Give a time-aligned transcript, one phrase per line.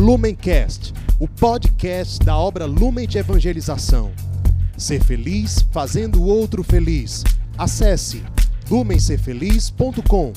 [0.00, 4.10] Lumencast, o podcast da obra Lumen de Evangelização.
[4.74, 7.22] Ser feliz fazendo o outro feliz.
[7.58, 8.24] Acesse
[8.70, 10.32] lumencerfeliz.com.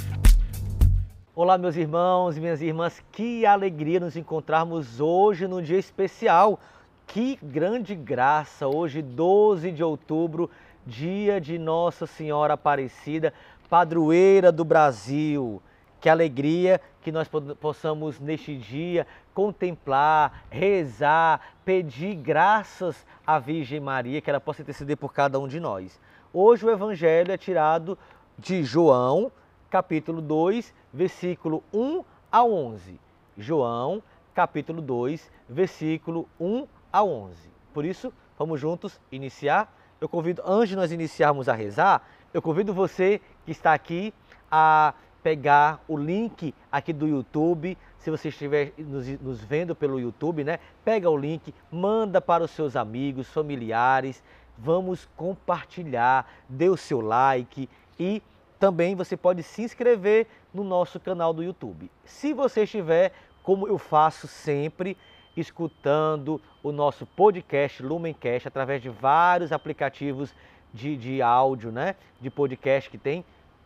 [1.34, 6.60] Olá, meus irmãos e minhas irmãs, que alegria nos encontrarmos hoje num dia especial.
[7.08, 8.68] Que grande graça!
[8.68, 10.50] Hoje, 12 de outubro,
[10.86, 13.34] dia de Nossa Senhora Aparecida,
[13.70, 15.62] padroeira do Brasil.
[16.04, 17.30] Que alegria que nós
[17.62, 25.14] possamos neste dia contemplar, rezar, pedir graças à Virgem Maria, que ela possa interceder por
[25.14, 25.98] cada um de nós.
[26.34, 27.98] Hoje o evangelho é tirado
[28.38, 29.32] de João,
[29.70, 33.00] capítulo 2, versículo 1 a 11.
[33.38, 34.04] João,
[34.36, 37.50] capítulo 2, versículo 1 a 11.
[37.74, 39.74] Por isso, vamos juntos iniciar.
[40.02, 44.14] Eu convido, antes de nós iniciarmos a rezar, eu convido você que está aqui
[44.52, 47.78] a pegar o link aqui do YouTube.
[47.98, 50.60] Se você estiver nos, nos, vendo pelo YouTube, né?
[50.84, 54.22] Pega o link, manda para os seus amigos, familiares.
[54.58, 57.68] Vamos compartilhar, dê o seu like
[57.98, 58.22] e
[58.60, 61.90] também você pode se inscrever no nosso canal do YouTube.
[62.06, 63.12] Se você estiver,
[63.42, 64.96] como eu faço sempre,
[65.36, 70.34] escutando o nosso podcast Lumencast através de vários aplicativos
[70.74, 71.96] de, de áudio, né?
[72.22, 73.26] De podcast que tem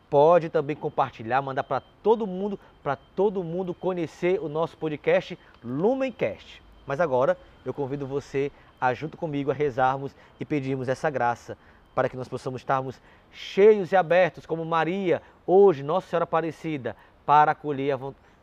[0.09, 6.61] pode também compartilhar, mandar para todo mundo, para todo mundo conhecer o nosso podcast Lumencast.
[6.85, 11.57] Mas agora eu convido você a junto comigo a rezarmos e pedirmos essa graça
[11.93, 17.51] para que nós possamos estarmos cheios e abertos como Maria, hoje Nossa Senhora Aparecida, para
[17.51, 17.97] acolher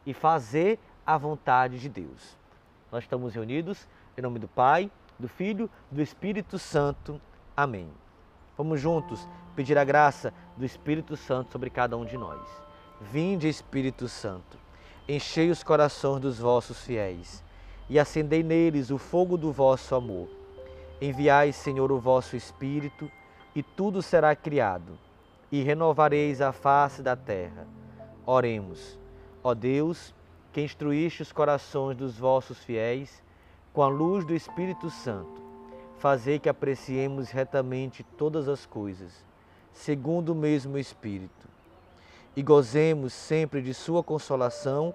[0.04, 2.36] e fazer a vontade de Deus.
[2.90, 3.86] Nós estamos reunidos
[4.18, 7.20] em nome do Pai, do Filho, do Espírito Santo.
[7.56, 8.03] Amém.
[8.56, 12.40] Vamos juntos pedir a graça do Espírito Santo sobre cada um de nós.
[13.00, 14.56] Vinde, Espírito Santo,
[15.08, 17.42] enchei os corações dos vossos fiéis
[17.88, 20.28] e acendei neles o fogo do vosso amor.
[21.00, 23.10] Enviai, Senhor, o vosso Espírito,
[23.54, 24.98] e tudo será criado,
[25.50, 27.66] e renovareis a face da terra.
[28.24, 28.98] Oremos.
[29.42, 30.14] Ó Deus,
[30.52, 33.22] que instruíste os corações dos vossos fiéis
[33.72, 35.42] com a luz do Espírito Santo,
[36.04, 39.24] fazei que apreciemos retamente todas as coisas
[39.72, 41.48] segundo o mesmo Espírito.
[42.36, 44.94] E gozemos sempre de Sua consolação,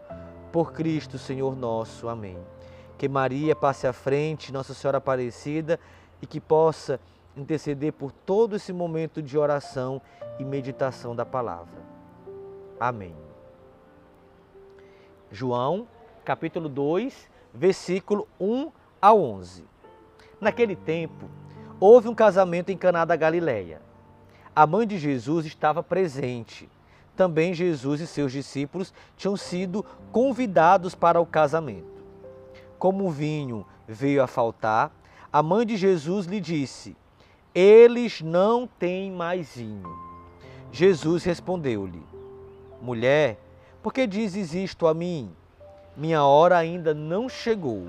[0.51, 2.07] por Cristo Senhor nosso.
[2.07, 2.37] Amém.
[2.95, 5.79] Que Maria passe à frente, Nossa Senhora Aparecida,
[6.21, 6.99] e que possa
[7.35, 9.99] interceder por todo esse momento de oração
[10.37, 11.81] e meditação da palavra.
[12.79, 13.15] Amém.
[15.31, 15.87] João,
[16.23, 18.71] capítulo 2, versículo 1
[19.01, 19.78] a 11.
[20.39, 21.29] Naquele tempo,
[21.79, 23.81] houve um casamento em Caná da Galileia
[24.59, 26.69] a mãe de Jesus estava presente.
[27.15, 32.03] Também Jesus e seus discípulos tinham sido convidados para o casamento.
[32.77, 34.91] Como o vinho veio a faltar,
[35.31, 36.97] a mãe de Jesus lhe disse:
[37.55, 39.97] Eles não têm mais vinho.
[40.73, 42.03] Jesus respondeu-lhe:
[42.81, 43.39] Mulher,
[43.81, 45.31] por que dizes isto a mim?
[45.95, 47.87] Minha hora ainda não chegou.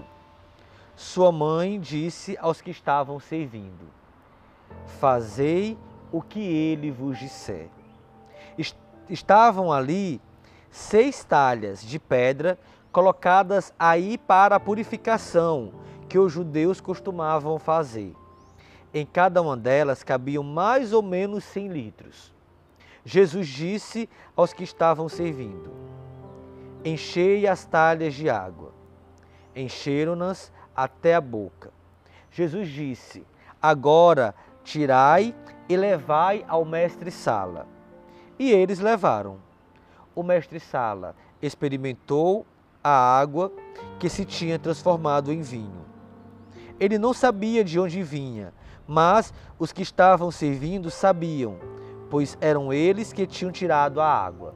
[1.00, 3.88] Sua mãe disse aos que estavam servindo:
[5.00, 5.78] Fazei
[6.12, 7.71] o que ele vos disser.
[9.09, 10.21] Estavam ali
[10.71, 12.59] seis talhas de pedra
[12.93, 15.72] colocadas aí para a purificação
[16.06, 18.15] que os judeus costumavam fazer.
[18.93, 22.31] Em cada uma delas cabiam mais ou menos cem litros.
[23.06, 24.06] Jesus disse
[24.37, 25.72] aos que estavam servindo:
[26.84, 28.78] Enchei as talhas de água.
[29.56, 31.71] Encheram-nas até a boca.
[32.31, 33.27] Jesus disse:
[33.61, 35.35] Agora tirai
[35.69, 37.67] e levai ao mestre Sala.
[38.39, 39.39] E eles levaram.
[40.15, 42.47] O mestre Sala experimentou
[42.83, 43.53] a água
[43.99, 45.85] que se tinha transformado em vinho.
[46.79, 48.53] Ele não sabia de onde vinha,
[48.87, 51.59] mas os que estavam servindo sabiam,
[52.09, 54.55] pois eram eles que tinham tirado a água.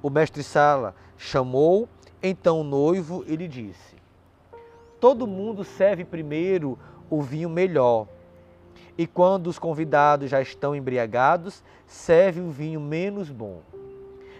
[0.00, 1.88] O mestre Sala chamou
[2.22, 3.96] então o noivo e lhe disse:
[5.02, 6.78] Todo mundo serve primeiro
[7.10, 8.06] o vinho melhor
[8.96, 13.62] e quando os convidados já estão embriagados, serve o vinho menos bom.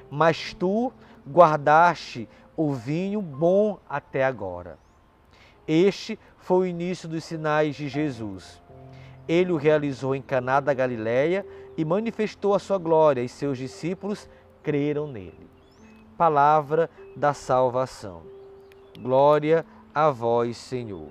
[0.09, 0.93] Mas tu
[1.29, 4.79] guardaste o vinho bom até agora.
[5.67, 8.63] Este foi o início dos sinais de Jesus.
[9.27, 11.45] Ele o realizou em Caná da Galileia
[11.77, 14.29] e manifestou a sua glória, e seus discípulos
[14.63, 15.51] creram nele.
[16.17, 18.23] Palavra da salvação.
[19.01, 21.11] Glória a vós, Senhor.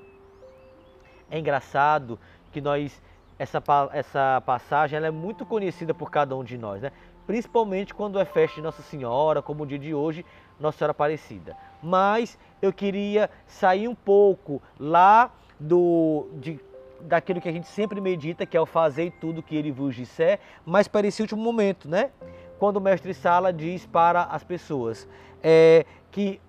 [1.30, 2.20] É engraçado
[2.52, 3.02] que nós
[3.40, 3.64] essa,
[3.94, 6.92] essa passagem ela é muito conhecida por cada um de nós, né?
[7.26, 10.26] principalmente quando é festa de Nossa Senhora, como o dia de hoje,
[10.60, 11.56] Nossa Senhora Aparecida.
[11.82, 16.60] Mas eu queria sair um pouco lá do de,
[17.02, 20.40] daquilo que a gente sempre medita, que é o fazer tudo que ele vos disser,
[20.66, 22.12] mas para esse último momento, né?
[22.60, 25.08] Quando o mestre Sala diz para as pessoas
[25.42, 26.40] é, que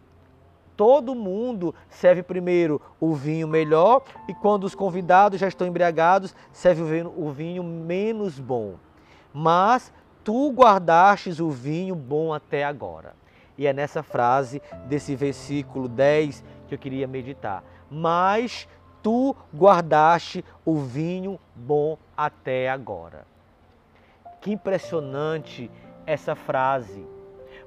[0.76, 6.82] todo mundo serve primeiro o vinho melhor e quando os convidados já estão embriagados, serve
[7.16, 8.74] o vinho menos bom.
[9.32, 9.92] Mas
[10.24, 13.14] tu guardastes o vinho bom até agora.
[13.56, 17.62] E é nessa frase desse versículo 10 que eu queria meditar.
[17.90, 18.66] Mas
[19.02, 23.26] tu guardaste o vinho bom até agora.
[24.40, 25.70] Que impressionante
[26.06, 27.06] essa frase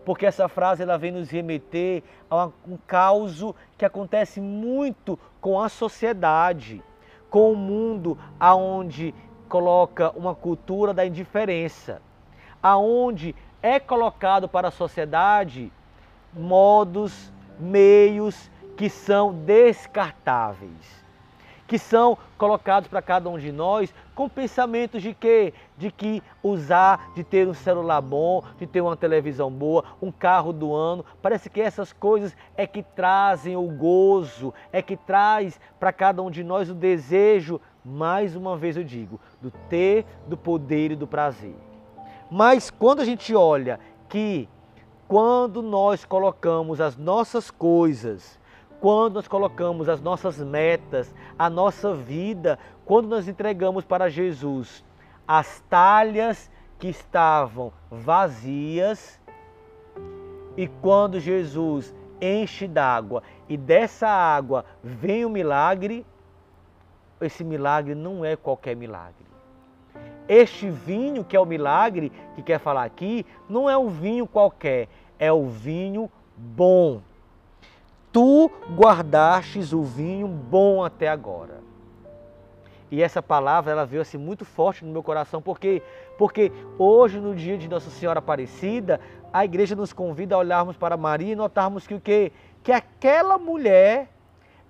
[0.06, 3.44] porque essa frase ela vem nos remeter a um caos
[3.78, 6.82] que acontece muito com a sociedade,
[7.30, 9.14] com o mundo aonde
[9.50, 12.02] coloca uma cultura da indiferença,
[12.62, 15.72] aonde é colocado para a sociedade
[16.32, 21.05] modos, meios que são descartáveis
[21.68, 25.54] que são colocados para cada um de nós com pensamentos de quê?
[25.78, 30.54] De que usar, de ter um celular bom, de ter uma televisão boa, um carro
[30.54, 31.04] do ano.
[31.22, 36.30] Parece que essas coisas é que trazem o gozo, é que traz para cada um
[36.30, 41.08] de nós o desejo, mais uma vez eu digo, do ter, do poder e do
[41.08, 41.56] prazer.
[42.30, 43.80] Mas quando a gente olha
[44.10, 44.48] que
[45.08, 48.40] quando nós colocamos as nossas coisas,
[48.86, 54.86] quando nós colocamos as nossas metas, a nossa vida, quando nós entregamos para Jesus
[55.28, 59.20] as talhas que estavam vazias,
[60.56, 66.06] e quando Jesus enche d'água e dessa água vem o milagre,
[67.20, 69.26] esse milagre não é qualquer milagre.
[70.30, 74.88] Este vinho que é o milagre que quer falar aqui, não é um vinho qualquer,
[75.18, 77.02] é o vinho bom
[78.16, 81.60] tu guardastes o vinho bom até agora.
[82.90, 85.84] E essa palavra ela veio assim muito forte no meu coração, porque
[86.18, 89.02] porque hoje no dia de Nossa Senhora Aparecida,
[89.34, 92.32] a igreja nos convida a olharmos para Maria e notarmos que o que
[92.64, 94.08] que aquela mulher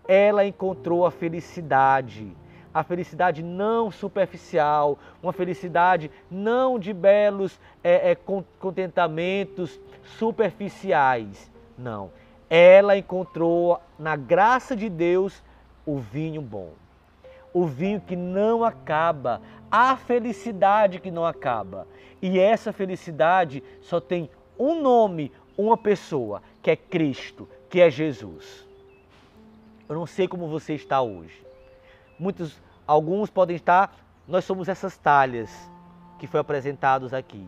[0.07, 2.35] ela encontrou a felicidade,
[2.73, 9.79] a felicidade não superficial, uma felicidade não de belos é, é, contentamentos
[10.17, 12.09] superficiais, não
[12.55, 15.43] ela encontrou na graça de Deus
[15.85, 16.71] o vinho bom.
[17.53, 21.85] O vinho que não acaba, a felicidade que não acaba.
[22.21, 28.65] E essa felicidade só tem um nome, uma pessoa, que é Cristo, que é Jesus.
[29.89, 31.45] Eu não sei como você está hoje.
[32.17, 32.57] Muitos,
[32.87, 33.93] alguns podem estar,
[34.25, 35.51] nós somos essas talhas
[36.17, 37.45] que foi apresentados aqui.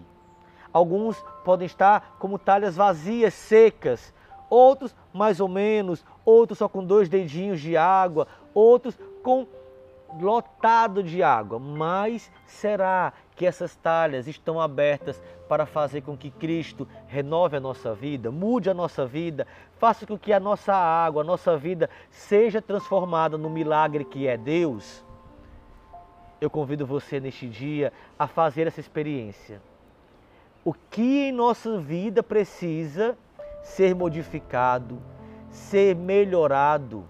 [0.74, 4.14] Alguns podem estar como talhas vazias, secas,
[4.50, 9.48] outros mais ou menos, outros só com dois dedinhos de água, outros com
[10.20, 11.60] lotado de água.
[11.60, 17.94] Mas será que essas talhas estão abertas para fazer com que Cristo renove a nossa
[17.94, 19.48] vida, mude a nossa vida,
[19.78, 24.38] faça com que a nossa água, a nossa vida seja transformada no milagre que é
[24.38, 25.06] Deus?
[26.40, 29.62] Eu convido você neste dia a fazer essa experiência.
[30.64, 33.18] O que em nossa vida precisa
[33.62, 35.02] ser modificado,
[35.50, 37.04] ser melhorado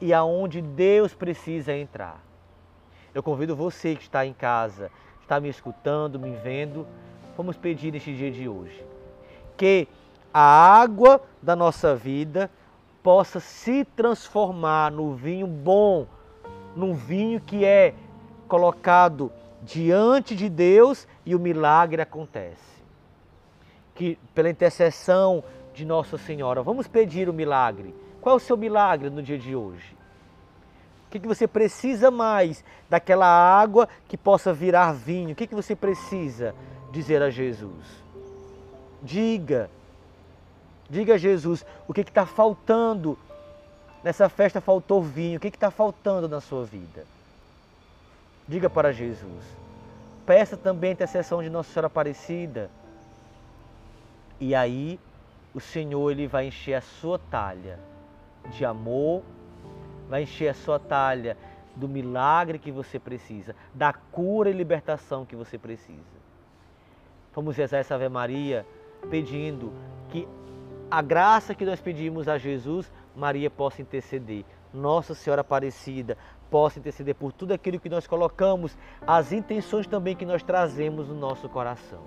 [0.00, 2.22] e aonde Deus precisa entrar.
[3.14, 4.90] Eu convido você que está em casa,
[5.22, 6.86] está me escutando, me vendo,
[7.36, 8.88] vamos pedir neste dia de hoje
[9.58, 9.88] que
[10.32, 10.40] a
[10.80, 12.48] água da nossa vida
[13.02, 16.06] possa se transformar no vinho bom,
[16.76, 17.92] num vinho que é
[18.46, 19.32] colocado
[19.62, 22.78] diante de Deus e o milagre acontece.
[23.94, 25.42] Que pela intercessão
[25.78, 26.62] de Nossa Senhora.
[26.62, 27.94] Vamos pedir o milagre.
[28.20, 29.96] Qual é o seu milagre no dia de hoje?
[31.06, 35.32] O que, que você precisa mais daquela água que possa virar vinho?
[35.32, 36.54] O que, que você precisa
[36.90, 37.86] dizer a Jesus?
[39.02, 39.70] Diga.
[40.90, 43.16] Diga a Jesus o que está faltando.
[44.02, 45.38] Nessa festa faltou vinho.
[45.38, 47.06] O que está faltando na sua vida?
[48.48, 49.44] Diga para Jesus.
[50.26, 52.68] Peça também a intercessão de Nossa Senhora Aparecida.
[54.40, 54.98] E aí
[55.58, 57.80] o Senhor ele vai encher a sua talha
[58.50, 59.24] de amor,
[60.08, 61.36] vai encher a sua talha
[61.74, 66.16] do milagre que você precisa, da cura e libertação que você precisa.
[67.34, 68.64] Vamos rezar essa Ave Maria
[69.10, 69.72] pedindo
[70.10, 70.28] que
[70.88, 74.44] a graça que nós pedimos a Jesus, Maria possa interceder.
[74.72, 76.16] Nossa Senhora Aparecida
[76.48, 81.16] possa interceder por tudo aquilo que nós colocamos, as intenções também que nós trazemos no
[81.16, 82.02] nosso coração.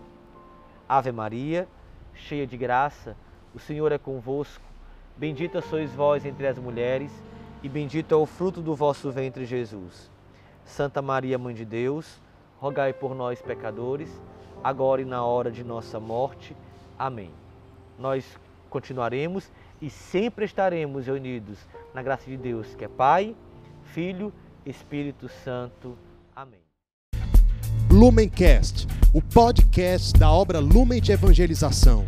[0.87, 1.67] Ave Maria,
[2.13, 3.17] cheia de graça,
[3.53, 4.63] o Senhor é convosco.
[5.17, 7.11] Bendita sois vós entre as mulheres,
[7.61, 10.09] e bendito é o fruto do vosso ventre, Jesus.
[10.65, 12.19] Santa Maria, Mãe de Deus,
[12.59, 14.09] rogai por nós, pecadores,
[14.63, 16.55] agora e na hora de nossa morte.
[16.97, 17.31] Amém.
[17.99, 18.25] Nós
[18.69, 21.57] continuaremos e sempre estaremos unidos
[21.93, 23.35] na graça de Deus, que é Pai,
[23.93, 24.31] Filho,
[24.65, 25.97] Espírito Santo.
[26.35, 26.61] Amém.
[27.91, 32.07] Lumencast, o podcast da obra Lumen de Evangelização.